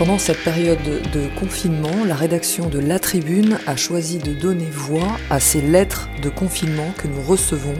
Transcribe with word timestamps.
Pendant 0.00 0.16
cette 0.16 0.42
période 0.42 0.78
de 1.12 1.38
confinement, 1.38 2.06
la 2.06 2.14
rédaction 2.14 2.70
de 2.70 2.78
La 2.78 2.98
Tribune 2.98 3.58
a 3.66 3.76
choisi 3.76 4.16
de 4.16 4.32
donner 4.32 4.64
voix 4.64 5.18
à 5.28 5.40
ces 5.40 5.60
lettres 5.60 6.08
de 6.22 6.30
confinement 6.30 6.90
que 6.96 7.06
nous 7.06 7.20
recevons. 7.20 7.74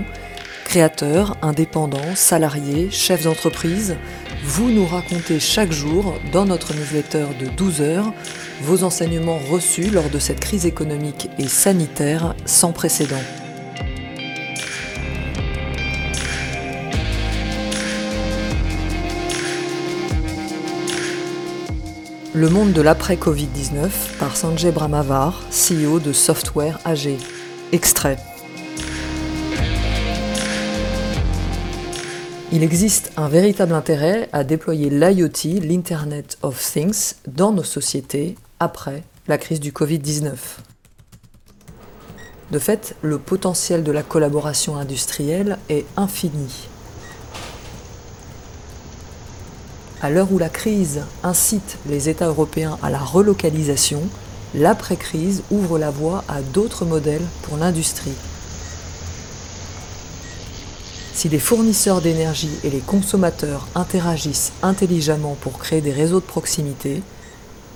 Créateurs, 0.66 1.38
indépendants, 1.40 2.14
salariés, 2.14 2.90
chefs 2.90 3.24
d'entreprise, 3.24 3.96
vous 4.44 4.70
nous 4.70 4.84
racontez 4.84 5.40
chaque 5.40 5.72
jour, 5.72 6.14
dans 6.30 6.44
notre 6.44 6.74
newsletter 6.74 7.24
de 7.40 7.46
12 7.56 7.80
heures, 7.80 8.12
vos 8.60 8.84
enseignements 8.84 9.40
reçus 9.50 9.88
lors 9.88 10.10
de 10.10 10.18
cette 10.18 10.40
crise 10.40 10.66
économique 10.66 11.30
et 11.38 11.48
sanitaire 11.48 12.34
sans 12.44 12.72
précédent. 12.72 13.22
Le 22.32 22.48
monde 22.48 22.72
de 22.72 22.80
l'après-Covid-19 22.80 23.90
par 24.20 24.36
Sanjay 24.36 24.70
Brahmavar, 24.70 25.42
CEO 25.50 25.98
de 25.98 26.12
Software 26.12 26.78
AG. 26.84 27.16
Extrait. 27.72 28.18
Il 32.52 32.62
existe 32.62 33.10
un 33.16 33.28
véritable 33.28 33.72
intérêt 33.72 34.28
à 34.32 34.44
déployer 34.44 34.90
l'IoT, 34.90 35.60
l'Internet 35.60 36.38
of 36.42 36.56
Things, 36.62 37.14
dans 37.26 37.50
nos 37.50 37.64
sociétés 37.64 38.36
après 38.60 39.02
la 39.26 39.36
crise 39.36 39.58
du 39.58 39.72
Covid-19. 39.72 40.36
De 42.52 42.58
fait, 42.60 42.94
le 43.02 43.18
potentiel 43.18 43.82
de 43.82 43.90
la 43.90 44.04
collaboration 44.04 44.76
industrielle 44.76 45.58
est 45.68 45.84
infini. 45.96 46.68
À 50.02 50.08
l'heure 50.08 50.32
où 50.32 50.38
la 50.38 50.48
crise 50.48 51.02
incite 51.22 51.76
les 51.86 52.08
États 52.08 52.28
européens 52.28 52.78
à 52.82 52.88
la 52.88 52.98
relocalisation, 52.98 54.02
l'après-crise 54.54 55.42
ouvre 55.50 55.78
la 55.78 55.90
voie 55.90 56.24
à 56.26 56.40
d'autres 56.40 56.86
modèles 56.86 57.26
pour 57.42 57.58
l'industrie. 57.58 58.16
Si 61.12 61.28
les 61.28 61.38
fournisseurs 61.38 62.00
d'énergie 62.00 62.56
et 62.64 62.70
les 62.70 62.78
consommateurs 62.80 63.68
interagissent 63.74 64.52
intelligemment 64.62 65.36
pour 65.42 65.58
créer 65.58 65.82
des 65.82 65.92
réseaux 65.92 66.20
de 66.20 66.24
proximité, 66.24 67.02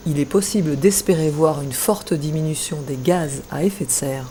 il 0.07 0.19
est 0.19 0.25
possible 0.25 0.79
d'espérer 0.79 1.29
voir 1.29 1.61
une 1.61 1.73
forte 1.73 2.15
diminution 2.15 2.79
des 2.87 2.97
gaz 2.97 3.43
à 3.51 3.65
effet 3.65 3.85
de 3.85 3.91
serre 3.91 4.31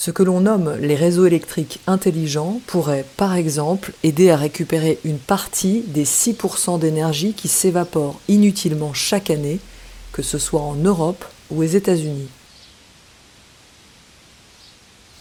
Ce 0.00 0.12
que 0.12 0.22
l'on 0.22 0.42
nomme 0.42 0.76
les 0.80 0.94
réseaux 0.94 1.26
électriques 1.26 1.80
intelligents 1.88 2.60
pourrait, 2.68 3.04
par 3.16 3.34
exemple, 3.34 3.92
aider 4.04 4.30
à 4.30 4.36
récupérer 4.36 5.00
une 5.04 5.18
partie 5.18 5.80
des 5.88 6.04
6% 6.04 6.78
d'énergie 6.78 7.32
qui 7.32 7.48
s'évapore 7.48 8.20
inutilement 8.28 8.94
chaque 8.94 9.28
année, 9.28 9.58
que 10.12 10.22
ce 10.22 10.38
soit 10.38 10.60
en 10.60 10.76
Europe 10.76 11.24
ou 11.50 11.62
aux 11.62 11.66
États-Unis. 11.66 12.28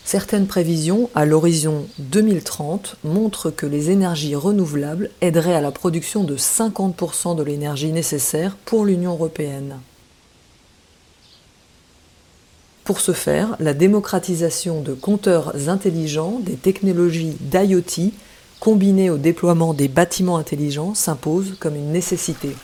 Certaines 0.05 0.45
prévisions 0.45 1.09
à 1.15 1.25
l'horizon 1.25 1.87
2030 1.97 2.97
montrent 3.03 3.49
que 3.49 3.65
les 3.65 3.89
énergies 3.89 4.35
renouvelables 4.35 5.09
aideraient 5.21 5.55
à 5.55 5.61
la 5.61 5.71
production 5.71 6.23
de 6.23 6.37
50% 6.37 7.35
de 7.35 7.41
l'énergie 7.41 7.91
nécessaire 7.91 8.55
pour 8.63 8.85
l'Union 8.85 9.13
européenne. 9.13 9.79
Pour 12.87 13.01
ce 13.01 13.11
faire, 13.11 13.57
la 13.59 13.73
démocratisation 13.73 14.79
de 14.79 14.93
compteurs 14.93 15.53
intelligents, 15.67 16.39
des 16.39 16.55
technologies 16.55 17.35
d'IoT, 17.41 18.13
combinées 18.61 19.09
au 19.09 19.17
déploiement 19.17 19.73
des 19.73 19.89
bâtiments 19.89 20.37
intelligents, 20.37 20.95
s'impose 20.95 21.57
comme 21.59 21.75
une 21.75 21.91
nécessité. 21.91 22.55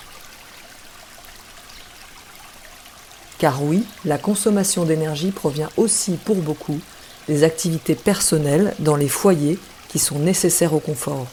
Car 3.38 3.61
oui, 3.63 3.84
la 4.06 4.17
consommation 4.17 4.85
d'énergie 4.85 5.31
provient 5.31 5.69
aussi 5.75 6.13
pour 6.13 6.38
beaucoup 6.38 6.79
des 7.28 7.44
activités 7.44 7.95
personnelles 7.95 8.75
dans 8.79 8.95
les 8.95 9.09
foyers 9.09 9.59
qui 9.90 10.00
sont 10.00 10.19
nécessaires 10.19 10.73
au 10.73 10.79
confort. 10.79 11.28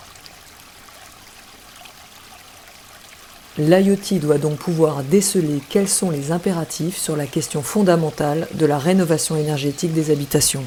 L'IoT 3.60 4.19
doit 4.21 4.38
donc 4.38 4.56
pouvoir 4.56 5.03
déceler 5.03 5.60
quels 5.69 5.87
sont 5.87 6.10
les 6.10 6.32
impératifs 6.32 6.97
sur 6.97 7.15
la 7.15 7.26
question 7.26 7.60
fondamentale 7.60 8.48
de 8.54 8.65
la 8.65 8.78
rénovation 8.78 9.37
énergétique 9.37 9.93
des 9.93 10.10
habitations. 10.10 10.65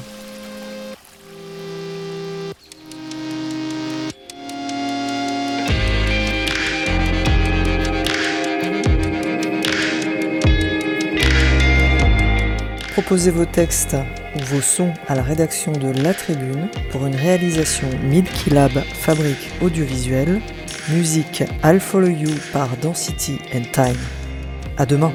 Proposez 12.92 13.32
vos 13.32 13.44
textes 13.44 13.96
ou 14.36 14.44
vos 14.54 14.60
sons 14.60 14.92
à 15.08 15.16
la 15.16 15.22
rédaction 15.22 15.72
de 15.72 15.88
La 16.00 16.14
Tribune 16.14 16.68
pour 16.92 17.04
une 17.06 17.16
réalisation 17.16 17.88
Milky 18.04 18.50
Lab 18.50 18.70
Fabrique 18.94 19.50
Audiovisuelle 19.60 20.40
Musique 20.90 21.44
I'll 21.62 21.80
Follow 21.80 22.08
You 22.08 22.28
par 22.52 22.68
Density 22.82 23.38
and 23.54 23.64
Time. 23.72 23.96
À 24.76 24.84
demain. 24.84 25.12